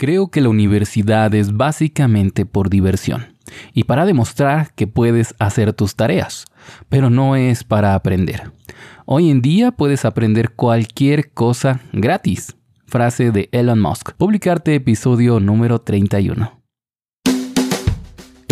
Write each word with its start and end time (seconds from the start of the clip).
Creo 0.00 0.28
que 0.28 0.40
la 0.40 0.48
universidad 0.48 1.34
es 1.34 1.58
básicamente 1.58 2.46
por 2.46 2.70
diversión 2.70 3.36
y 3.74 3.84
para 3.84 4.06
demostrar 4.06 4.72
que 4.74 4.86
puedes 4.86 5.34
hacer 5.38 5.74
tus 5.74 5.94
tareas, 5.94 6.46
pero 6.88 7.10
no 7.10 7.36
es 7.36 7.64
para 7.64 7.94
aprender. 7.94 8.50
Hoy 9.04 9.28
en 9.28 9.42
día 9.42 9.72
puedes 9.72 10.06
aprender 10.06 10.52
cualquier 10.52 11.32
cosa 11.32 11.82
gratis. 11.92 12.56
Frase 12.86 13.30
de 13.30 13.50
Elon 13.52 13.78
Musk. 13.78 14.12
Publicarte 14.14 14.74
episodio 14.74 15.38
número 15.38 15.82
31. 15.82 16.59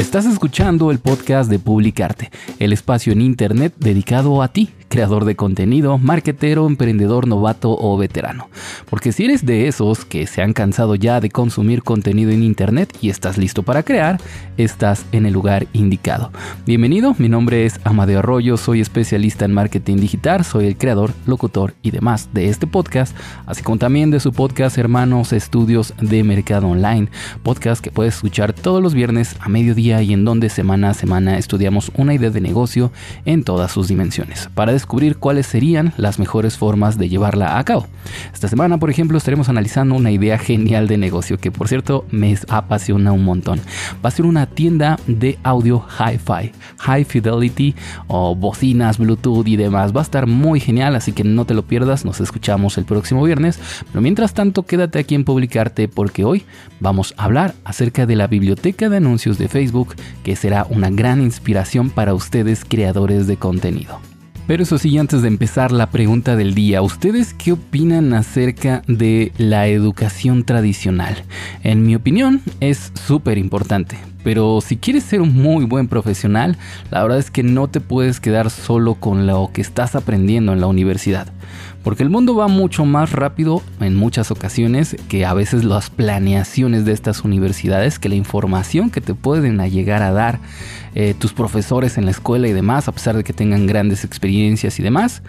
Estás 0.09 0.25
escuchando 0.25 0.91
el 0.91 1.01
podcast 1.01 1.51
de 1.51 1.59
Publicarte, 1.59 2.31
el 2.59 2.73
espacio 2.73 3.13
en 3.13 3.21
Internet 3.21 3.75
dedicado 3.77 4.41
a 4.41 4.49
ti 4.49 4.73
creador 4.89 5.25
de 5.25 5.37
contenido, 5.37 5.99
marketero, 5.99 6.67
emprendedor 6.67 7.29
novato 7.29 7.77
o 7.79 7.97
veterano. 7.97 8.49
Porque 8.91 9.13
si 9.13 9.25
eres 9.25 9.47
de 9.47 9.69
esos 9.69 10.05
que 10.05 10.27
se 10.27 10.43
han 10.43 10.53
cansado 10.53 10.95
ya 10.95 11.21
de 11.21 11.31
consumir 11.31 11.83
contenido 11.83 12.31
en 12.31 12.43
internet 12.43 12.97
y 13.01 13.11
estás 13.11 13.39
listo 13.39 13.63
para 13.63 13.83
crear, 13.83 14.21
estás 14.57 15.05
en 15.13 15.27
el 15.27 15.35
lugar 15.35 15.67
indicado. 15.73 16.33
Bienvenido, 16.67 17.15
mi 17.19 17.29
nombre 17.29 17.67
es 17.67 17.81
Amadeo 17.85 18.21
Arroyo, 18.21 18.57
soy 18.57 18.81
especialista 18.81 19.45
en 19.45 19.55
marketing 19.55 19.97
digital, 19.99 20.45
soy 20.45 20.67
el 20.67 20.77
creador, 20.77 21.13
locutor 21.27 21.75
y 21.83 21.91
demás 21.91 22.31
de 22.33 22.49
este 22.49 22.67
podcast, 22.67 23.17
así 23.47 23.63
como 23.63 23.79
también 23.79 24.11
de 24.11 24.21
su 24.21 24.33
podcast 24.33 24.79
Hermanos 24.79 25.33
Estudios 25.33 25.95
de 26.01 26.25
Mercado 26.25 26.69
Online, 26.69 27.09
podcast 27.43 27.83
que 27.83 27.91
puedes 27.91 28.15
escuchar 28.15 28.53
todos 28.53 28.83
los 28.83 28.95
viernes 28.95 29.37
a 29.41 29.49
mediodía 29.49 29.98
y 30.03 30.13
en 30.13 30.25
donde 30.25 30.49
semana 30.49 30.91
a 30.91 30.95
semana 30.95 31.39
estudiamos 31.39 31.91
una 31.97 32.15
idea 32.15 32.31
de 32.31 32.41
negocio 32.41 32.93
en 33.25 33.45
todas 33.45 33.73
sus 33.73 33.89
dimensiones. 33.89 34.49
Para 34.55 34.73
descubrir 34.73 35.17
cuáles 35.17 35.47
serían 35.47 35.93
las 35.97 36.19
mejores 36.19 36.57
formas 36.57 36.99
de 36.99 37.09
llevarla 37.09 37.59
a 37.59 37.65
cabo. 37.65 37.87
Esta 38.33 38.49
semana, 38.49 38.79
por 38.79 38.91
ejemplo, 38.91 39.19
estaremos 39.19 39.49
analizando 39.49 39.95
una 39.95 40.11
idea 40.11 40.39
genial 40.39 40.89
de 40.89 40.97
negocio 40.97 41.39
que, 41.39 41.51
por 41.51 41.69
cierto, 41.69 42.05
me 42.11 42.37
apasiona 42.49 43.13
un 43.13 43.25
montón. 43.25 43.61
Va 44.05 44.09
a 44.09 44.13
ser 44.13 44.27
una 44.27 44.47
tienda 44.47 44.99
de 45.07 45.39
audio 45.43 45.85
hi-fi, 45.99 46.53
high 46.79 47.05
fidelity 47.05 47.75
o 48.07 48.35
bocinas, 48.35 48.99
Bluetooth 48.99 49.47
y 49.47 49.57
demás. 49.57 49.95
Va 49.95 50.01
a 50.01 50.05
estar 50.05 50.27
muy 50.27 50.61
genial, 50.61 50.97
así 50.97 51.13
que 51.13 51.25
no 51.25 51.45
te 51.45 51.55
lo 51.55 51.63
pierdas. 51.63 52.05
Nos 52.05 52.21
escuchamos 52.21 52.79
el 52.79 52.85
próximo 52.85 53.23
viernes. 53.23 53.59
Pero 53.91 54.01
mientras 54.01 54.35
tanto, 54.35 54.65
quédate 54.65 54.99
aquí 54.99 55.15
en 55.15 55.25
Publicarte 55.25 55.89
porque 55.89 56.25
hoy 56.25 56.45
vamos 56.81 57.15
a 57.17 57.25
hablar 57.25 57.55
acerca 57.65 58.07
de 58.07 58.17
la 58.17 58.27
biblioteca 58.27 58.89
de 58.89 58.97
anuncios 58.97 59.39
de 59.39 59.49
Facebook, 59.49 59.88
que 60.23 60.37
será 60.37 60.67
una 60.69 60.91
gran 60.91 61.21
inspiración 61.21 61.91
para 61.91 62.15
ustedes 62.15 62.65
creadores 62.65 63.27
de 63.27 63.37
contenido. 63.37 64.01
Pero 64.49 64.63
eso 64.63 64.79
sí, 64.79 64.97
antes 64.97 65.21
de 65.21 65.29
empezar 65.29 65.73
la 65.73 65.91
pregunta 65.91 66.35
del 66.35 66.55
día, 66.55 66.81
¿ustedes 66.81 67.35
qué 67.35 67.53
opinan 67.53 68.15
acerca 68.15 68.83
de 68.87 69.31
la 69.37 69.67
educación 69.67 70.43
tradicional? 70.43 71.23
En 71.63 71.85
mi 71.85 71.95
opinión, 71.95 72.41
es 72.61 72.91
súper 72.95 73.37
importante. 73.37 73.99
Pero 74.25 74.63
si 74.63 74.79
quieres 74.79 75.05
ser 75.05 75.21
un 75.21 75.35
muy 75.35 75.67
buen 75.67 75.87
profesional, 75.87 76.57
la 76.91 77.03
verdad 77.03 77.19
es 77.19 77.31
que 77.31 77.43
no 77.43 77.69
te 77.69 77.81
puedes 77.81 78.21
quedar 78.21 78.49
solo 78.49 78.95
con 78.95 79.27
lo 79.27 79.51
que 79.53 79.61
estás 79.61 79.95
aprendiendo 79.95 80.55
en 80.55 80.63
la 80.63 80.67
universidad. 80.67 81.31
Porque 81.89 82.03
el 82.03 82.11
mundo 82.11 82.35
va 82.35 82.49
mucho 82.49 82.85
más 82.85 83.13
rápido 83.13 83.63
en 83.81 83.97
muchas 83.97 84.31
ocasiones 84.31 84.95
que 85.09 85.25
a 85.25 85.33
veces 85.33 85.65
las 85.65 85.89
planeaciones 85.89 86.85
de 86.85 86.93
estas 86.93 87.25
universidades, 87.25 87.99
que 87.99 88.11
la 88.11 88.15
información 88.15 88.91
que 88.91 89.01
te 89.01 89.15
pueden 89.15 89.59
llegar 89.71 90.03
a 90.03 90.13
dar 90.13 90.39
eh, 90.95 91.15
tus 91.19 91.33
profesores 91.33 91.97
en 91.97 92.05
la 92.05 92.11
escuela 92.11 92.47
y 92.47 92.53
demás, 92.53 92.89
a 92.89 92.93
pesar 92.93 93.17
de 93.17 93.25
que 93.25 93.33
tengan 93.33 93.67
grandes 93.67 94.05
experiencias 94.05 94.79
y 94.79 94.83
demás. 94.83 95.23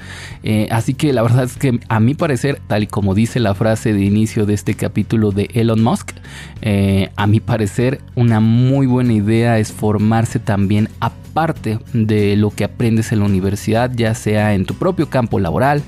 Eh, 0.44 0.68
así 0.70 0.94
que 0.96 1.14
la 1.14 1.22
verdad 1.22 1.46
es 1.46 1.56
que 1.56 1.80
a 1.88 2.02
mi 2.02 2.14
parecer, 2.14 2.60
tal 2.68 2.84
y 2.84 2.88
como 2.88 3.16
dice 3.16 3.40
la 3.40 3.56
frase 3.56 3.94
de 3.94 4.04
inicio 4.04 4.46
de 4.46 4.56
este 4.56 4.74
capítulo 4.74 5.32
de 5.32 5.50
Elon 5.54 5.82
Musk, 5.82 6.12
eh, 6.62 7.10
a 7.16 7.26
mi 7.26 7.40
parecer 7.40 8.02
una 8.16 8.42
muy 8.42 8.86
buena 8.86 9.14
idea 9.14 9.60
es 9.60 9.72
formarse 9.72 10.40
también 10.40 10.90
aparte 11.00 11.80
de 11.94 12.36
lo 12.36 12.50
que 12.50 12.66
aprendes 12.66 13.14
en 13.14 13.20
la 13.20 13.26
universidad, 13.28 13.92
ya 13.96 14.14
sea 14.14 14.56
en 14.56 14.66
tu 14.66 14.74
propio 14.74 15.10
campo 15.10 15.40
laboral 15.40 15.84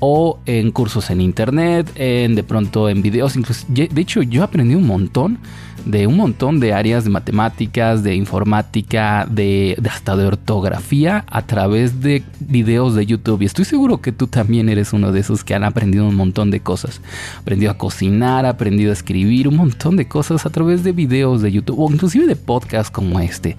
o 0.00 0.38
en 0.46 0.70
cursos 0.70 1.10
en 1.10 1.20
internet, 1.20 1.90
en 1.94 2.34
de 2.34 2.42
pronto 2.42 2.88
en 2.88 3.02
videos, 3.02 3.36
incluso 3.36 3.66
de 3.68 4.00
hecho 4.00 4.22
yo 4.22 4.44
aprendí 4.44 4.74
un 4.74 4.86
montón 4.86 5.38
de 5.84 6.06
un 6.06 6.16
montón 6.16 6.60
de 6.60 6.72
áreas 6.72 7.04
de 7.04 7.10
matemáticas, 7.10 8.02
de 8.02 8.14
informática, 8.14 9.26
de, 9.30 9.80
hasta 9.88 10.16
de 10.16 10.26
ortografía 10.26 11.24
a 11.28 11.42
través 11.42 12.00
de 12.00 12.22
videos 12.40 12.94
de 12.94 13.06
YouTube. 13.06 13.42
Y 13.42 13.46
estoy 13.46 13.64
seguro 13.64 14.00
que 14.00 14.12
tú 14.12 14.26
también 14.26 14.68
eres 14.68 14.92
uno 14.92 15.12
de 15.12 15.20
esos 15.20 15.44
que 15.44 15.54
han 15.54 15.64
aprendido 15.64 16.06
un 16.06 16.14
montón 16.14 16.50
de 16.50 16.60
cosas. 16.60 17.00
Aprendido 17.40 17.70
a 17.70 17.78
cocinar, 17.78 18.46
aprendido 18.46 18.90
a 18.90 18.94
escribir, 18.94 19.48
un 19.48 19.56
montón 19.56 19.96
de 19.96 20.08
cosas 20.08 20.46
a 20.46 20.50
través 20.50 20.84
de 20.84 20.92
videos 20.92 21.42
de 21.42 21.52
YouTube 21.52 21.78
o 21.78 21.90
inclusive 21.90 22.26
de 22.26 22.36
podcasts 22.36 22.90
como 22.90 23.20
este. 23.20 23.56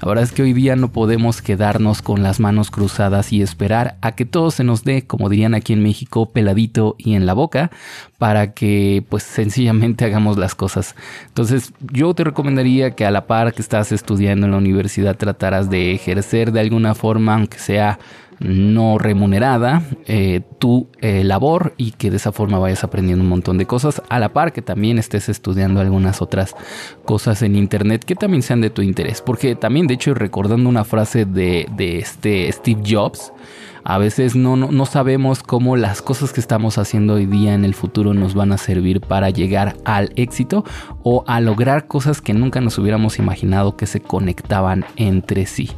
La 0.00 0.08
verdad 0.08 0.24
es 0.24 0.32
que 0.32 0.42
hoy 0.42 0.52
día 0.52 0.76
no 0.76 0.92
podemos 0.92 1.42
quedarnos 1.42 2.02
con 2.02 2.22
las 2.22 2.40
manos 2.40 2.70
cruzadas 2.70 3.32
y 3.32 3.42
esperar 3.42 3.96
a 4.00 4.12
que 4.12 4.24
todo 4.24 4.50
se 4.50 4.64
nos 4.64 4.84
dé, 4.84 5.06
como 5.06 5.28
dirían 5.28 5.54
aquí 5.54 5.72
en 5.72 5.82
México, 5.82 6.30
peladito 6.30 6.96
y 6.98 7.14
en 7.14 7.26
la 7.26 7.34
boca, 7.34 7.70
para 8.22 8.52
que 8.52 9.04
pues 9.08 9.24
sencillamente 9.24 10.04
hagamos 10.04 10.38
las 10.38 10.54
cosas. 10.54 10.94
Entonces 11.26 11.72
yo 11.80 12.14
te 12.14 12.22
recomendaría 12.22 12.92
que 12.92 13.04
a 13.04 13.10
la 13.10 13.26
par 13.26 13.52
que 13.52 13.60
estás 13.60 13.90
estudiando 13.90 14.46
en 14.46 14.52
la 14.52 14.58
universidad 14.58 15.16
trataras 15.16 15.68
de 15.68 15.90
ejercer 15.90 16.52
de 16.52 16.60
alguna 16.60 16.94
forma, 16.94 17.34
aunque 17.34 17.58
sea 17.58 17.98
no 18.38 18.96
remunerada, 18.98 19.82
eh, 20.06 20.42
tu 20.60 20.86
eh, 21.00 21.24
labor 21.24 21.74
y 21.76 21.90
que 21.90 22.12
de 22.12 22.18
esa 22.18 22.30
forma 22.30 22.60
vayas 22.60 22.84
aprendiendo 22.84 23.24
un 23.24 23.28
montón 23.28 23.58
de 23.58 23.66
cosas, 23.66 24.00
a 24.08 24.20
la 24.20 24.32
par 24.32 24.52
que 24.52 24.62
también 24.62 25.00
estés 25.00 25.28
estudiando 25.28 25.80
algunas 25.80 26.22
otras 26.22 26.54
cosas 27.04 27.42
en 27.42 27.56
internet 27.56 28.04
que 28.04 28.14
también 28.14 28.42
sean 28.42 28.60
de 28.60 28.70
tu 28.70 28.82
interés. 28.82 29.20
Porque 29.20 29.56
también, 29.56 29.88
de 29.88 29.94
hecho, 29.94 30.14
recordando 30.14 30.68
una 30.68 30.84
frase 30.84 31.24
de, 31.24 31.66
de 31.76 31.98
este 31.98 32.52
Steve 32.52 32.82
Jobs, 32.88 33.32
a 33.84 33.98
veces 33.98 34.36
no, 34.36 34.56
no, 34.56 34.86
sabemos 34.86 35.42
cómo 35.42 35.76
las 35.76 36.02
cosas 36.02 36.32
que 36.32 36.40
estamos 36.40 36.78
haciendo 36.78 37.14
hoy 37.14 37.26
día 37.26 37.54
en 37.54 37.64
el 37.64 37.74
futuro 37.74 38.14
nos 38.14 38.34
van 38.34 38.52
a 38.52 38.58
servir 38.58 39.00
para 39.00 39.30
llegar 39.30 39.76
al 39.84 40.12
éxito 40.16 40.64
o 41.02 41.24
a 41.26 41.40
lograr 41.40 41.86
cosas 41.86 42.20
que 42.20 42.32
nunca 42.32 42.60
nos 42.60 42.78
hubiéramos 42.78 43.18
imaginado 43.18 43.76
que 43.76 43.86
se 43.86 44.00
conectaban 44.00 44.84
entre 44.96 45.46
sí. 45.46 45.70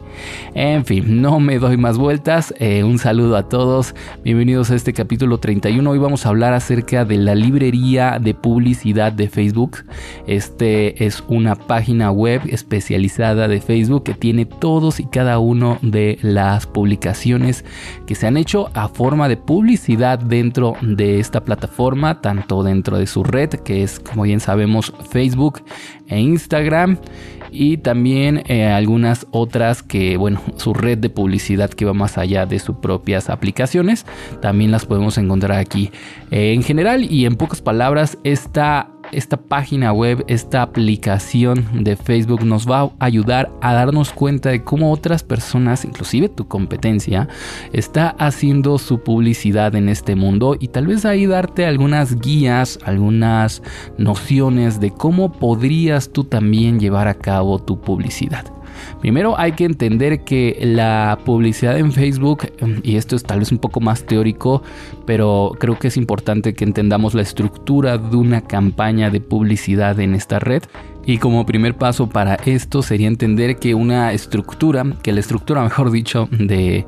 En 0.55 0.85
fin, 0.85 1.23
no 1.23 1.41
me 1.41 1.59
doy 1.59 1.77
más 1.77 1.99
vueltas. 1.99 2.55
Eh, 2.59 2.85
un 2.85 2.99
saludo 2.99 3.37
a 3.37 3.49
todos. 3.49 3.95
Bienvenidos 4.23 4.71
a 4.71 4.75
este 4.75 4.93
capítulo 4.93 5.39
31. 5.39 5.91
Hoy 5.91 5.99
vamos 5.99 6.27
a 6.27 6.29
hablar 6.29 6.53
acerca 6.53 7.05
de 7.05 7.17
la 7.17 7.35
librería 7.35 8.19
de 8.21 8.35
publicidad 8.35 9.13
de 9.13 9.29
Facebook. 9.29 9.79
Este 10.27 11.05
es 11.05 11.25
una 11.29 11.55
página 11.55 12.11
web 12.11 12.43
especializada 12.49 13.49
de 13.49 13.61
Facebook 13.61 14.05
que 14.05 14.15
tiene 14.15 14.45
todos 14.45 15.01
y 15.01 15.07
cada 15.07 15.39
uno 15.39 15.79
de 15.83 16.19
las 16.23 16.67
publicaciones 16.67 17.65
que 18.07 18.15
se 18.15 18.27
han 18.27 18.37
hecho 18.37 18.71
a 18.75 18.89
forma 18.89 19.29
de 19.29 19.37
publicidad 19.37 20.19
dentro 20.19 20.75
de 20.83 21.21
esta 21.21 21.45
plataforma, 21.45 22.21
tanto 22.21 22.63
dentro 22.63 22.99
de 22.99 23.07
su 23.07 23.25
red, 23.25 23.51
que 23.51 23.83
es 23.83 24.01
como 24.01 24.25
bien 24.25 24.41
sabemos 24.41 24.93
Facebook 25.11 25.63
e 26.09 26.21
Instagram, 26.21 26.99
y 27.51 27.77
también 27.79 28.43
eh, 28.47 28.67
algunas 28.67 29.27
otras 29.31 29.83
que, 29.83 30.17
bueno, 30.17 30.43
su 30.57 30.75
red 30.75 30.99
de 30.99 31.09
publicidad 31.09 31.71
que 31.71 31.85
va 31.85 31.95
más 31.95 32.19
allá 32.19 32.47
de 32.47 32.59
sus 32.59 32.77
propias 32.77 33.31
aplicaciones, 33.31 34.05
también 34.43 34.71
las 34.73 34.87
podemos 34.87 35.17
encontrar 35.19 35.59
aquí. 35.59 35.93
Eh, 36.31 36.53
en 36.53 36.63
general 36.63 37.05
y 37.05 37.27
en 37.27 37.37
pocas 37.37 37.63
palabras, 37.63 38.19
esta 38.25 38.91
esta 39.13 39.37
página 39.37 39.93
web, 39.93 40.25
esta 40.29 40.63
aplicación 40.63 41.85
de 41.85 41.97
Facebook 41.97 42.45
nos 42.45 42.69
va 42.69 42.83
a 42.83 42.91
ayudar 42.99 43.51
a 43.61 43.75
darnos 43.75 44.13
cuenta 44.13 44.51
de 44.51 44.65
cómo 44.65 44.93
otras 44.93 45.23
personas, 45.23 45.85
inclusive 45.85 46.29
tu 46.29 46.49
competencia, 46.49 47.29
está 47.73 48.11
haciendo 48.19 48.79
su 48.79 49.01
publicidad 49.03 49.75
en 49.75 49.89
este 49.89 50.15
mundo 50.15 50.57
y 50.59 50.69
tal 50.69 50.87
vez 50.87 51.05
ahí 51.05 51.27
darte 51.27 51.67
algunas 51.67 52.21
guías, 52.21 52.79
algunas 52.85 53.63
nociones 53.99 54.81
de 54.81 54.91
cómo 54.91 55.33
podrías 55.33 56.11
tú 56.11 56.25
también 56.25 56.81
llevar 56.81 57.09
a 57.09 57.15
cabo 57.15 57.59
tu 57.59 57.81
publicidad. 57.81 58.45
Primero 59.01 59.39
hay 59.39 59.53
que 59.53 59.65
entender 59.65 60.25
que 60.25 60.59
la 60.63 61.19
publicidad 61.25 61.79
en 61.79 61.93
Facebook, 61.93 62.49
y 62.83 62.97
esto 62.97 63.17
es 63.17 63.23
tal 63.23 63.41
vez 63.41 63.53
un 63.53 63.59
poco 63.59 63.81
más 63.81 64.05
teórico, 64.05 64.63
pero 65.07 65.53
creo 65.59 65.79
que 65.79 65.89
es 65.89 65.97
importante 65.97 66.55
que 66.55 66.65
entendamos 66.65 67.15
la 67.15 67.23
estructura 67.23 67.99
de 67.99 68.17
una 68.17 68.43
campaña 68.43 69.11
de 69.11 69.21
publicidad 69.21 69.99
en 70.01 70.15
esta 70.15 70.39
red. 70.39 70.63
Y 71.07 71.19
como 71.19 71.45
primer 71.45 71.75
paso 71.75 72.09
para 72.09 72.37
esto 72.47 72.81
sería 72.81 73.09
entender 73.09 73.57
que 73.57 73.75
una 73.75 74.13
estructura, 74.13 74.85
que 75.03 75.13
la 75.13 75.21
estructura 75.21 75.63
mejor 75.63 75.91
dicho 75.91 76.29
de, 76.31 76.87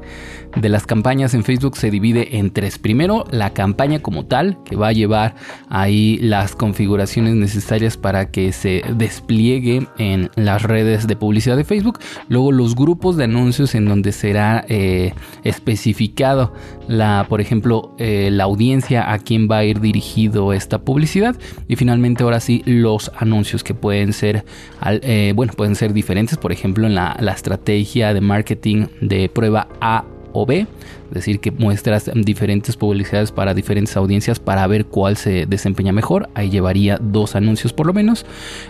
de 0.61 0.69
las 0.69 0.87
campañas 0.87 1.35
en 1.35 1.44
Facebook 1.44 1.76
se 1.76 1.91
divide 1.91 2.38
en 2.38 2.50
tres. 2.50 2.79
Primero, 2.79 3.25
la 3.31 3.50
campaña 3.50 4.00
como 4.00 4.25
tal, 4.25 4.58
que 4.64 4.76
va 4.76 4.88
a 4.88 4.93
llevar 4.93 5.35
ahí 5.69 6.19
las 6.20 6.55
configuraciones 6.56 7.35
necesarias 7.35 7.97
para 7.97 8.31
que 8.31 8.53
se 8.53 8.82
despliegue 8.94 9.87
en 9.99 10.31
las 10.35 10.62
redes 10.62 11.06
de 11.06 11.17
publicidad 11.17 11.56
de 11.56 11.64
Facebook. 11.64 11.99
Luego, 12.29 12.53
los 12.53 12.75
grupos 12.75 13.17
de 13.17 13.25
anuncios 13.25 13.75
en 13.75 13.85
donde 13.85 14.12
será 14.12 14.64
eh, 14.69 15.12
especificado 15.44 16.55
la, 16.88 17.26
por 17.29 17.41
ejemplo, 17.41 17.94
eh, 17.99 18.31
la 18.32 18.44
audiencia 18.44 19.12
a 19.12 19.19
quién 19.19 19.49
va 19.50 19.58
a 19.58 19.64
ir 19.64 19.81
dirigido 19.81 20.53
esta 20.53 20.79
publicidad. 20.79 21.37
Y 21.69 21.76
finalmente, 21.76 22.23
ahora 22.23 22.41
sí, 22.41 22.62
los 22.64 23.11
anuncios 23.19 23.62
que 23.62 23.75
pueden 23.75 24.12
ser, 24.12 24.44
eh, 24.85 25.32
bueno, 25.37 25.53
pueden 25.55 25.75
ser 25.75 25.93
diferentes. 25.93 26.38
Por 26.38 26.53
ejemplo, 26.53 26.87
en 26.87 26.94
la, 26.94 27.17
la 27.20 27.32
estrategia 27.32 28.14
de 28.14 28.20
marketing 28.20 28.87
de 29.00 29.29
prueba 29.29 29.69
A 29.81 30.05
o 30.37 30.44
B, 30.44 30.67
es 31.09 31.15
decir, 31.15 31.41
que 31.41 31.50
muestras 31.50 32.11
diferentes 32.15 32.77
publicidades 32.77 33.33
para 33.33 33.55
diferentes 33.55 33.97
audiencias 33.97 34.38
para 34.38 34.67
ver 34.67 34.87
cuál 34.87 35.17
se 35.17 35.47
desempeña 35.47 35.93
mejor. 35.93 36.29
Ahí 36.35 36.50
llevaría 36.50 36.99
dos 37.00 37.37
anuncios 37.37 37.73
por 37.73 37.87
lo 37.87 37.94
menos, 37.94 38.27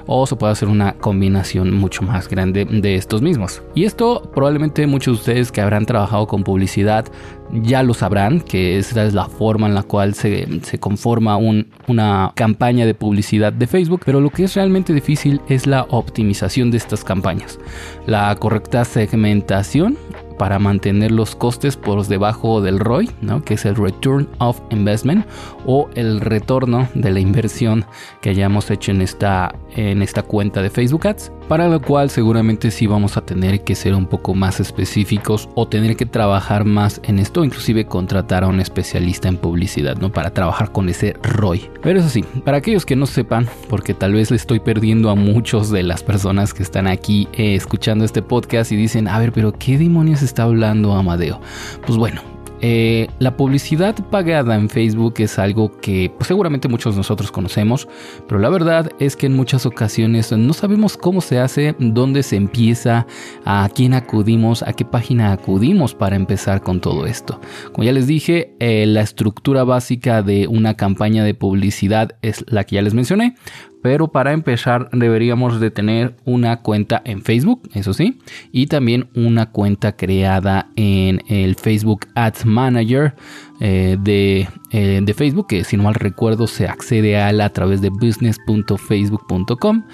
o 0.07 0.27
se 0.27 0.37
puede 0.37 0.53
hacer 0.53 0.69
una 0.69 0.93
combinación 0.93 1.75
mucho 1.75 2.03
más 2.03 2.29
grande 2.29 2.65
de 2.65 2.95
estos 2.95 3.21
mismos. 3.21 3.63
Y 3.75 3.85
esto 3.85 4.31
probablemente 4.35 4.87
muchos 4.87 5.17
de 5.17 5.21
ustedes 5.21 5.53
que 5.53 5.61
habrán 5.61 5.87
trabajado 5.87 6.27
con 6.27 6.45
publicidad 6.45 7.07
ya 7.53 7.83
lo 7.83 7.95
sabrán, 7.95 8.41
que 8.41 8.79
esa 8.79 9.05
es 9.05 9.15
la 9.15 9.27
forma 9.27 9.67
en 9.67 9.75
la 9.75 9.83
cual 9.83 10.15
se, 10.15 10.47
conforma 10.81 11.37
una 11.37 12.33
campaña 12.35 12.87
de 12.87 12.95
publicidad 12.95 13.53
de 13.53 13.67
Facebook, 13.67 14.03
pero 14.05 14.21
lo 14.21 14.31
que 14.31 14.45
es 14.45 14.55
realmente 14.55 14.93
difícil 14.93 15.41
es 15.49 15.67
la 15.67 15.83
optimización 15.91 16.71
de 16.71 16.79
estas 16.79 17.05
campañas, 17.05 17.59
la 18.07 18.35
correcta 18.37 18.85
segmentación 18.85 19.97
para 20.39 20.59
mantener 20.59 21.11
los 21.11 21.35
costes 21.35 21.77
por 21.77 22.07
debajo 22.07 22.61
del 22.61 22.79
ROI, 22.79 23.11
¿no? 23.23 23.43
que 23.43 23.55
es 23.55 23.65
el 23.65 23.75
Return 23.75 24.29
of 24.39 24.61
Investment 24.71 25.27
o 25.65 25.89
el 25.95 26.21
retorno 26.21 26.89
de 26.95 27.11
la 27.11 27.21
inversión 27.21 27.85
que 28.21 28.31
hayamos 28.31 28.71
hecho 28.71 28.91
en 28.91 29.01
esta, 29.01 29.55
en 29.77 30.03
esta 30.03 30.23
cuenta 30.23 30.63
de 30.63 30.71
Facebook 30.71 31.07
Ads, 31.07 31.31
para 31.49 31.69
lo 31.69 31.81
cual 31.81 32.11
seguramente 32.11 32.71
sí 32.71 32.87
vamos 32.87 33.17
a 33.17 33.21
tener 33.21 33.63
que 33.63 33.75
ser 33.75 33.95
un 33.95 34.07
poco 34.07 34.35
más 34.35 34.59
específicos 34.59 35.49
o 35.55 35.69
tener 35.69 35.97
que 35.97 36.07
trabajar 36.07 36.65
más 36.65 37.01
en 37.05 37.19
esto, 37.19 37.45
inclusive 37.45 37.87
contratar 37.87 38.45
a 38.45 38.49
un 38.49 38.61
especialista 38.61 39.29
en 39.29 39.37
publicidad, 39.37 39.97
¿no? 39.97 40.11
Para 40.11 40.31
trabajar 40.31 40.73
con 40.73 40.89
ese 40.89 41.15
ROI. 41.23 41.71
Pero 41.83 42.01
eso 42.01 42.09
sí, 42.09 42.25
para 42.45 42.59
aquellos 42.59 42.87
que 42.87 42.97
no 42.97 43.07
sepan, 43.07 43.47
porque 43.69 43.95
tal 43.95 44.15
vez 44.15 44.31
le 44.31 44.37
estoy 44.37 44.61
perdiendo 44.61 45.11
a 45.11 45.15
muchos 45.15 45.71
de 45.71 45.83
las 45.83 46.03
personas 46.03 46.55
que 46.55 46.63
están 46.63 46.87
aquí 46.87 47.29
eh, 47.35 47.55
escuchando 47.55 48.05
este 48.05 48.23
podcast 48.23 48.73
y 48.73 48.77
dicen, 48.77 49.09
a 49.09 49.19
ver, 49.19 49.33
pero 49.33 49.53
¿qué 49.53 49.79
demonios 49.79 50.23
está 50.23 50.45
hablando 50.45 50.93
Amadeo? 50.93 51.41
Pues 51.87 51.99
bueno, 51.99 52.36
eh, 52.61 53.09
la 53.19 53.37
publicidad 53.37 53.95
pagada 54.11 54.55
en 54.55 54.69
Facebook 54.69 55.15
es 55.19 55.39
algo 55.39 55.71
que 55.81 56.11
pues, 56.17 56.29
seguramente 56.29 56.69
muchos 56.69 56.95
de 56.95 56.99
nosotros 56.99 57.31
conocemos, 57.31 57.89
pero 58.27 58.41
la 58.41 58.49
verdad 58.49 58.91
es 58.99 59.17
que 59.17 59.27
en 59.27 59.37
muchas 59.37 59.67
ocasiones 59.67 60.33
no 60.33 60.53
sabemos 60.53 60.97
cómo 60.97 61.21
se 61.21 61.39
hace, 61.39 61.75
dónde 61.79 62.23
se 62.23 62.37
empieza, 62.37 63.07
a 63.45 63.69
quién 63.75 63.95
acudimos, 63.95 64.63
a 64.63 64.73
qué 64.73 64.85
página 64.85 65.33
acudimos 65.33 65.95
para 65.95 66.17
empezar 66.17 66.63
con 66.63 66.81
todo 66.81 67.07
esto. 67.07 67.41
Como 67.73 67.85
ya 67.85 67.93
les 67.93 68.07
dije, 68.07 68.55
eh, 68.59 68.87
la 68.87 69.03
estructura 69.03 69.65
básica 69.65 70.23
de 70.23 70.47
una 70.47 70.75
campaña 70.75 71.25
de 71.25 71.35
publicidad 71.35 72.17
es 72.23 72.45
la 72.49 72.65
que 72.65 72.77
ya 72.77 72.83
les 72.83 72.95
mencioné. 72.95 73.35
Pero 73.83 74.09
para 74.09 74.33
empezar 74.33 74.89
deberíamos 74.93 75.61
de 75.61 75.71
tener 75.71 76.17
una 76.25 76.63
cuenta 76.63 77.03
en 77.05 77.23
Facebook, 77.23 77.69
eso 77.75 77.93
sí, 77.93 78.19
y 78.51 78.67
también 78.67 79.09
una 79.15 79.51
cuenta 79.53 79.97
creada 79.97 80.71
en 80.77 81.23
el 81.29 81.55
Facebook 81.55 82.07
Ads 82.15 82.47
Manager 82.47 83.15
eh, 83.61 83.97
de, 84.01 84.49
eh, 84.71 85.01
de, 85.03 85.15
Facebook, 85.15 85.47
que 85.47 85.65
si 85.65 85.77
no 85.77 85.85
mal 85.85 85.95
recuerdo 85.95 86.47
se 86.47 86.67
accede 86.67 87.17
a 87.17 87.31
él 87.31 87.41
a 87.41 87.51
través 87.51 87.81
de 87.81 87.91
business.facebook.com. 87.91 89.85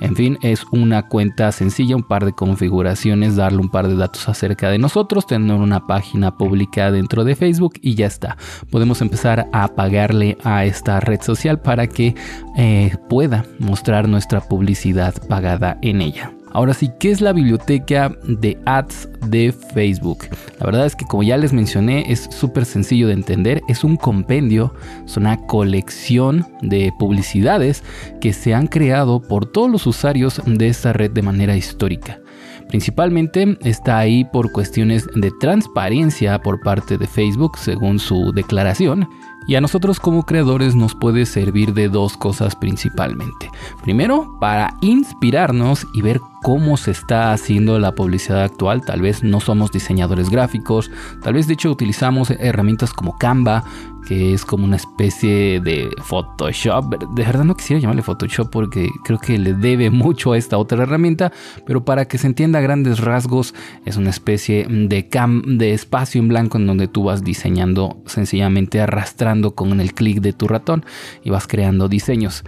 En 0.00 0.16
fin, 0.16 0.38
es 0.42 0.64
una 0.72 1.08
cuenta 1.08 1.52
sencilla, 1.52 1.96
un 1.96 2.02
par 2.02 2.24
de 2.24 2.32
configuraciones, 2.32 3.36
darle 3.36 3.58
un 3.58 3.68
par 3.68 3.88
de 3.88 3.96
datos 3.96 4.28
acerca 4.28 4.70
de 4.70 4.78
nosotros, 4.78 5.26
tener 5.26 5.56
una 5.56 5.86
página 5.86 6.36
pública 6.36 6.90
dentro 6.90 7.24
de 7.24 7.36
Facebook 7.36 7.74
y 7.82 7.94
ya 7.94 8.06
está. 8.06 8.36
Podemos 8.70 9.00
empezar 9.02 9.48
a 9.52 9.68
pagarle 9.68 10.38
a 10.42 10.64
esta 10.64 11.00
red 11.00 11.20
social 11.20 11.60
para 11.60 11.86
que 11.86 12.14
eh, 12.56 12.96
pueda 13.08 13.44
mostrar 13.58 14.08
nuestra 14.08 14.40
publicidad 14.40 15.14
pagada 15.28 15.78
en 15.82 16.00
ella. 16.00 16.32
Ahora 16.52 16.74
sí, 16.74 16.90
¿qué 16.98 17.10
es 17.10 17.20
la 17.20 17.32
biblioteca 17.32 18.16
de 18.24 18.58
ads 18.64 19.08
de 19.26 19.52
Facebook? 19.52 20.24
La 20.58 20.66
verdad 20.66 20.86
es 20.86 20.96
que 20.96 21.04
como 21.04 21.22
ya 21.22 21.36
les 21.36 21.52
mencioné, 21.52 22.10
es 22.10 22.28
súper 22.30 22.64
sencillo 22.64 23.06
de 23.06 23.12
entender. 23.12 23.62
Es 23.68 23.84
un 23.84 23.96
compendio, 23.96 24.74
es 25.06 25.16
una 25.16 25.36
colección 25.46 26.46
de 26.60 26.92
publicidades 26.98 27.84
que 28.20 28.32
se 28.32 28.52
han 28.52 28.66
creado 28.66 29.22
por 29.22 29.46
todos 29.46 29.70
los 29.70 29.86
usuarios 29.86 30.42
de 30.44 30.68
esta 30.68 30.92
red 30.92 31.12
de 31.12 31.22
manera 31.22 31.56
histórica. 31.56 32.20
Principalmente 32.68 33.58
está 33.62 33.98
ahí 33.98 34.24
por 34.24 34.52
cuestiones 34.52 35.06
de 35.14 35.32
transparencia 35.40 36.40
por 36.40 36.60
parte 36.60 36.98
de 36.98 37.06
Facebook, 37.06 37.58
según 37.58 37.98
su 37.98 38.32
declaración, 38.32 39.08
y 39.46 39.54
a 39.54 39.60
nosotros 39.60 40.00
como 40.00 40.24
creadores 40.24 40.74
nos 40.74 40.94
puede 40.94 41.26
servir 41.26 41.74
de 41.74 41.88
dos 41.88 42.16
cosas 42.16 42.54
principalmente. 42.56 43.50
Primero, 43.82 44.36
para 44.40 44.74
inspirarnos 44.80 45.86
y 45.92 46.02
ver 46.02 46.20
cómo 46.42 46.76
se 46.76 46.90
está 46.90 47.32
haciendo 47.32 47.78
la 47.78 47.94
publicidad 47.94 48.42
actual. 48.42 48.82
Tal 48.82 49.02
vez 49.02 49.22
no 49.22 49.40
somos 49.40 49.70
diseñadores 49.70 50.30
gráficos, 50.30 50.90
tal 51.22 51.34
vez 51.34 51.46
de 51.46 51.54
hecho 51.54 51.70
utilizamos 51.70 52.30
herramientas 52.30 52.92
como 52.92 53.18
Canva, 53.18 53.64
que 54.06 54.34
es 54.34 54.44
como 54.44 54.64
una 54.64 54.76
especie 54.76 55.60
de 55.60 55.88
Photoshop. 56.02 57.14
De 57.14 57.24
verdad 57.24 57.44
no 57.44 57.56
quisiera 57.56 57.80
llamarle 57.80 58.02
Photoshop 58.02 58.50
porque 58.50 58.88
creo 59.04 59.18
que 59.18 59.38
le 59.38 59.54
debe 59.54 59.90
mucho 59.90 60.32
a 60.32 60.38
esta 60.38 60.58
otra 60.58 60.82
herramienta, 60.82 61.32
pero 61.66 61.84
para 61.84 62.06
que 62.06 62.18
se 62.18 62.26
entienda 62.26 62.58
a 62.58 62.62
grandes 62.62 63.00
rasgos 63.00 63.54
es 63.84 63.96
una 63.96 64.10
especie 64.10 64.66
de, 64.68 65.08
cam 65.08 65.58
de 65.58 65.72
espacio 65.72 66.20
en 66.20 66.28
blanco 66.28 66.58
en 66.58 66.66
donde 66.66 66.88
tú 66.88 67.04
vas 67.04 67.22
diseñando 67.24 68.02
sencillamente 68.06 68.80
arrastrando 68.80 69.54
con 69.54 69.80
el 69.80 69.94
clic 69.94 70.20
de 70.20 70.32
tu 70.32 70.48
ratón 70.48 70.84
y 71.22 71.30
vas 71.30 71.46
creando 71.46 71.88
diseños. 71.88 72.44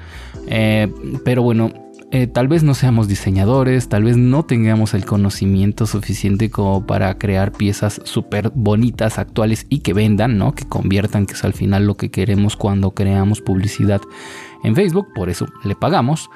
Eh, 0.49 0.93
pero 1.25 1.43
bueno, 1.43 1.73
eh, 2.15 2.27
tal 2.27 2.47
vez 2.47 2.63
no 2.63 2.75
seamos 2.75 3.09
diseñadores, 3.09 3.89
tal 3.89 4.05
vez 4.05 4.19
no 4.19 4.45
tengamos 4.45 4.93
el 4.93 5.07
conocimiento 5.07 5.87
suficiente 5.87 6.51
como 6.51 6.87
para 6.87 7.17
crear 7.17 7.53
piezas 7.53 8.03
súper 8.05 8.53
bonitas, 8.55 9.19
actuales 9.19 9.65
y 9.71 9.79
que 9.79 9.95
vendan, 9.95 10.37
¿no? 10.37 10.55
Que 10.55 10.69
conviertan, 10.69 11.25
que 11.25 11.33
es 11.33 11.43
al 11.43 11.55
final 11.55 11.87
lo 11.87 11.97
que 11.97 12.11
queremos 12.11 12.55
cuando 12.55 12.91
creamos 12.91 13.41
publicidad 13.41 14.03
en 14.63 14.75
Facebook, 14.75 15.09
por 15.15 15.31
eso 15.31 15.47
le 15.65 15.75
pagamos. 15.75 16.29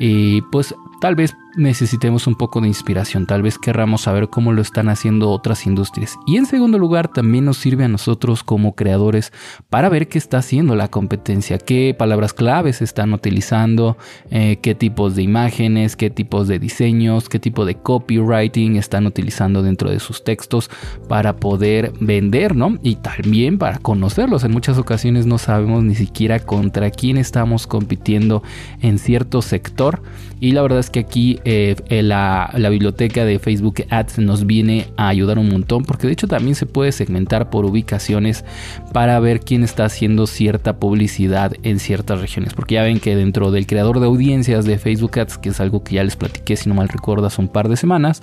Y 0.00 0.42
pues 0.50 0.74
tal 1.00 1.14
vez 1.14 1.34
necesitemos 1.56 2.26
un 2.26 2.36
poco 2.36 2.60
de 2.60 2.68
inspiración, 2.68 3.26
tal 3.26 3.42
vez 3.42 3.58
querramos 3.58 4.02
saber 4.02 4.28
cómo 4.28 4.52
lo 4.52 4.62
están 4.62 4.88
haciendo 4.88 5.30
otras 5.30 5.66
industrias. 5.66 6.16
Y 6.26 6.36
en 6.36 6.46
segundo 6.46 6.78
lugar, 6.78 7.08
también 7.08 7.44
nos 7.44 7.56
sirve 7.56 7.84
a 7.84 7.88
nosotros 7.88 8.44
como 8.44 8.74
creadores 8.74 9.32
para 9.68 9.88
ver 9.88 10.08
qué 10.08 10.18
está 10.18 10.38
haciendo 10.38 10.76
la 10.76 10.88
competencia, 10.88 11.58
qué 11.58 11.94
palabras 11.98 12.32
claves 12.32 12.82
están 12.82 13.12
utilizando, 13.12 13.96
eh, 14.30 14.58
qué 14.62 14.74
tipos 14.74 15.16
de 15.16 15.22
imágenes, 15.22 15.96
qué 15.96 16.10
tipos 16.10 16.48
de 16.48 16.58
diseños, 16.58 17.28
qué 17.28 17.38
tipo 17.38 17.64
de 17.64 17.76
copywriting 17.76 18.76
están 18.76 19.06
utilizando 19.06 19.62
dentro 19.62 19.90
de 19.90 20.00
sus 20.00 20.22
textos 20.22 20.70
para 21.08 21.36
poder 21.36 21.92
vender, 22.00 22.54
¿no? 22.54 22.78
Y 22.82 22.96
también 22.96 23.58
para 23.58 23.78
conocerlos. 23.78 24.44
En 24.44 24.52
muchas 24.52 24.78
ocasiones 24.78 25.26
no 25.26 25.38
sabemos 25.38 25.82
ni 25.82 25.94
siquiera 25.94 26.38
contra 26.38 26.90
quién 26.90 27.16
estamos 27.16 27.66
compitiendo 27.66 28.42
en 28.80 28.98
cierto 28.98 29.42
sector. 29.42 30.02
Y 30.40 30.52
la 30.52 30.62
verdad 30.62 30.78
es 30.78 30.89
que 30.90 31.00
aquí 31.00 31.40
eh, 31.44 31.76
eh, 31.88 32.02
la, 32.02 32.50
biblioteca 32.70 33.24
de 33.24 33.38
Facebook 33.38 33.84
Ads 33.88 34.18
nos 34.18 34.46
viene 34.46 34.88
a 34.96 35.08
ayudar 35.08 35.38
un 35.38 35.48
montón 35.48 35.84
porque 35.84 36.06
de 36.06 36.12
hecho 36.12 36.28
también 36.28 36.54
se 36.54 36.66
puede 36.66 36.92
segmentar 36.92 37.50
por 37.50 37.64
ubicaciones 37.64 38.44
para 38.92 39.18
ver 39.20 39.40
quién 39.40 39.64
está 39.64 39.84
haciendo 39.84 40.26
cierta 40.26 40.76
publicidad 40.78 41.52
en 41.62 41.78
ciertas 41.78 42.20
regiones. 42.20 42.54
Porque 42.54 42.74
ya 42.74 42.82
ven 42.82 43.00
que 43.00 43.16
dentro 43.16 43.50
del 43.50 43.66
creador 43.66 44.00
de 44.00 44.06
audiencias 44.06 44.64
de 44.64 44.78
Facebook 44.78 45.18
Ads 45.18 45.38
que 45.38 45.48
es 45.50 45.60
algo 45.60 45.82
que 45.82 45.96
ya 45.96 46.04
les 46.04 46.16
platiqué 46.16 46.56
si 46.56 46.68
no 46.68 46.74
mal 46.74 46.88
recuerdo 46.88 47.26
hace 47.26 47.40
un 47.40 47.48
par 47.48 47.68
de 47.68 47.76
semanas 47.76 48.20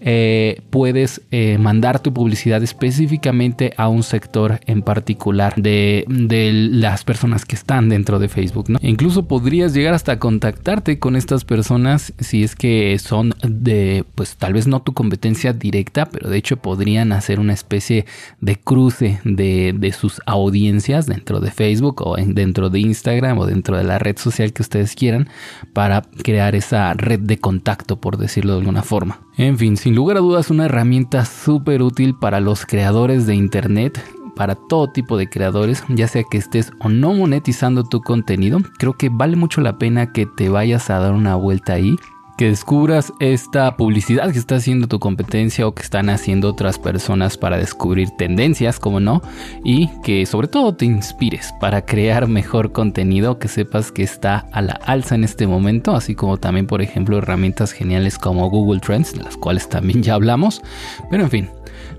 eh, 0.00 0.62
puedes 0.70 1.22
eh, 1.30 1.58
mandar 1.58 2.00
tu 2.00 2.12
publicidad 2.12 2.62
específicamente 2.62 3.72
a 3.76 3.88
un 3.88 4.02
sector 4.02 4.60
en 4.66 4.82
particular 4.82 5.54
de, 5.56 6.04
las 6.06 7.04
personas 7.04 7.44
que 7.44 7.56
están 7.56 7.88
dentro 7.88 8.18
de 8.18 8.28
Facebook. 8.28 8.68
¿no? 8.68 8.78
incluso 8.82 9.26
podrías 9.26 9.72
llegar 9.74 9.94
hasta 9.94 10.18
contactarte 10.18 10.98
con 10.98 11.16
estas 11.16 11.44
personas 11.44 12.12
si 12.18 12.42
es 12.42 12.54
que 12.54 12.98
son 12.98 13.34
de, 13.42 14.04
pues 14.14 14.36
tal 14.36 14.52
vez 14.52 14.66
no 14.66 14.80
tu 14.80 14.92
competencia 14.94 15.52
directa, 15.52 16.06
pero 16.06 16.28
de 16.28 16.38
hecho 16.38 16.56
podrían 16.56 17.12
hacer 17.12 17.40
una 17.40 17.52
especie 17.52 18.06
de 18.40 18.56
cruce 18.56 19.20
de, 19.24 19.74
de 19.76 19.92
sus 19.92 20.20
audiencias 20.26 21.06
dentro 21.06 21.40
de 21.40 21.50
Facebook 21.50 22.02
o 22.02 22.16
dentro 22.16 22.70
de 22.70 22.80
Instagram 22.80 23.38
o 23.38 23.46
dentro 23.46 23.76
de 23.76 23.84
la 23.84 23.98
red 23.98 24.18
social 24.18 24.52
que 24.52 24.62
ustedes 24.62 24.94
quieran 24.94 25.28
para 25.72 26.02
crear 26.22 26.54
esa 26.54 26.94
red 26.94 27.20
de 27.20 27.38
contacto, 27.38 28.00
por 28.00 28.16
decirlo 28.16 28.52
de 28.52 28.58
alguna 28.60 28.82
forma. 28.82 29.25
En 29.38 29.58
fin, 29.58 29.76
sin 29.76 29.94
lugar 29.94 30.16
a 30.16 30.20
dudas 30.20 30.50
una 30.50 30.64
herramienta 30.64 31.26
súper 31.26 31.82
útil 31.82 32.14
para 32.14 32.40
los 32.40 32.64
creadores 32.64 33.26
de 33.26 33.34
Internet 33.34 34.02
para 34.34 34.54
todo 34.54 34.88
tipo 34.88 35.16
de 35.16 35.28
creadores, 35.28 35.82
ya 35.88 36.08
sea 36.08 36.22
que 36.30 36.38
estés 36.38 36.72
o 36.80 36.88
no 36.88 37.14
monetizando 37.14 37.84
tu 37.84 38.00
contenido, 38.02 38.60
creo 38.78 38.92
que 38.92 39.08
vale 39.08 39.36
mucho 39.36 39.60
la 39.62 39.78
pena 39.78 40.12
que 40.12 40.26
te 40.26 40.48
vayas 40.48 40.90
a 40.90 40.98
dar 40.98 41.12
una 41.12 41.36
vuelta 41.36 41.72
ahí 41.72 41.96
que 42.36 42.48
descubras 42.48 43.12
esta 43.18 43.76
publicidad 43.76 44.32
que 44.32 44.38
está 44.38 44.56
haciendo 44.56 44.88
tu 44.88 44.98
competencia 44.98 45.66
o 45.66 45.74
que 45.74 45.82
están 45.82 46.10
haciendo 46.10 46.50
otras 46.50 46.78
personas 46.78 47.36
para 47.36 47.56
descubrir 47.56 48.10
tendencias, 48.10 48.78
como 48.78 49.00
no, 49.00 49.22
y 49.64 49.88
que 50.02 50.26
sobre 50.26 50.48
todo 50.48 50.74
te 50.74 50.84
inspires 50.84 51.52
para 51.60 51.84
crear 51.84 52.28
mejor 52.28 52.72
contenido 52.72 53.38
que 53.38 53.48
sepas 53.48 53.90
que 53.90 54.02
está 54.02 54.46
a 54.52 54.62
la 54.62 54.74
alza 54.74 55.14
en 55.14 55.24
este 55.24 55.46
momento, 55.46 55.94
así 55.94 56.14
como 56.14 56.36
también 56.36 56.66
por 56.66 56.82
ejemplo 56.82 57.18
herramientas 57.18 57.72
geniales 57.72 58.18
como 58.18 58.50
Google 58.50 58.80
Trends, 58.80 59.14
de 59.14 59.22
las 59.22 59.36
cuales 59.36 59.68
también 59.68 60.02
ya 60.02 60.14
hablamos, 60.14 60.62
pero 61.10 61.24
en 61.24 61.30
fin, 61.30 61.50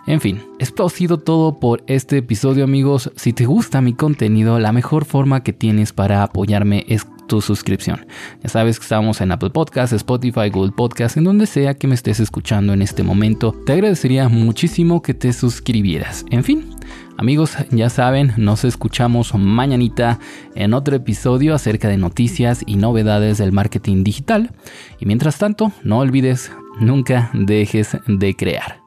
En 0.06 0.20
fin, 0.20 0.40
esto 0.60 0.86
ha 0.86 0.90
sido 0.90 1.18
todo 1.18 1.58
por 1.58 1.82
este 1.88 2.18
episodio 2.18 2.62
amigos. 2.62 3.10
Si 3.16 3.32
te 3.32 3.44
gusta 3.44 3.80
mi 3.80 3.92
contenido, 3.92 4.60
la 4.60 4.70
mejor 4.70 5.04
forma 5.04 5.42
que 5.42 5.52
tienes 5.52 5.92
para 5.92 6.22
apoyarme 6.22 6.84
es 6.88 7.08
tu 7.26 7.40
suscripción. 7.40 8.06
Ya 8.40 8.48
sabes 8.48 8.78
que 8.78 8.84
estamos 8.84 9.20
en 9.20 9.32
Apple 9.32 9.50
Podcasts, 9.50 9.92
Spotify, 9.96 10.48
Google 10.48 10.70
Podcasts, 10.70 11.16
en 11.16 11.24
donde 11.24 11.46
sea 11.46 11.74
que 11.74 11.88
me 11.88 11.96
estés 11.96 12.20
escuchando 12.20 12.72
en 12.72 12.82
este 12.82 13.02
momento. 13.02 13.52
Te 13.66 13.72
agradecería 13.72 14.28
muchísimo 14.28 15.02
que 15.02 15.12
te 15.12 15.32
suscribieras. 15.32 16.24
En 16.30 16.44
fin, 16.44 16.70
Amigos, 17.18 17.56
ya 17.70 17.88
saben, 17.88 18.34
nos 18.36 18.64
escuchamos 18.64 19.34
mañanita 19.34 20.18
en 20.54 20.74
otro 20.74 20.94
episodio 20.96 21.54
acerca 21.54 21.88
de 21.88 21.96
noticias 21.96 22.62
y 22.66 22.76
novedades 22.76 23.38
del 23.38 23.52
marketing 23.52 24.04
digital. 24.04 24.50
Y 25.00 25.06
mientras 25.06 25.38
tanto, 25.38 25.72
no 25.82 26.00
olvides, 26.00 26.52
nunca 26.78 27.30
dejes 27.32 27.96
de 28.06 28.36
crear. 28.36 28.85